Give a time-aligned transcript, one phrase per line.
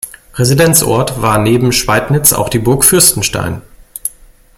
[0.33, 3.61] Residenzort war neben Schweidnitz auch die Burg Fürstenstein.